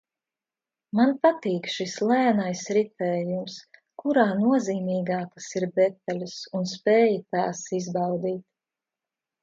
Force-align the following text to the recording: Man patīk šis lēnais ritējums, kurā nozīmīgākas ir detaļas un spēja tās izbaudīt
Man 0.99 1.11
patīk 1.25 1.67
šis 1.73 1.93
lēnais 2.11 2.63
ritējums, 2.79 3.59
kurā 4.03 4.25
nozīmīgākas 4.41 5.53
ir 5.61 5.69
detaļas 5.79 6.37
un 6.61 6.71
spēja 6.77 7.25
tās 7.39 7.65
izbaudīt 7.83 8.47